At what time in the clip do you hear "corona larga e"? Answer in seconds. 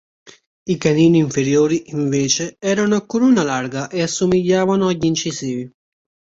3.05-4.01